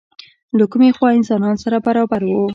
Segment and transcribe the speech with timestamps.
[0.59, 2.43] له کومې خوا انسانان سره برابر وو؟